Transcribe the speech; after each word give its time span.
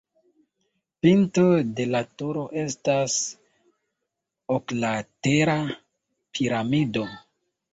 Pinto 1.05 1.43
de 1.79 1.85
la 1.95 2.01
turo 2.21 2.45
estas 2.61 3.19
oklatera 4.57 5.59
piramido. 6.37 7.07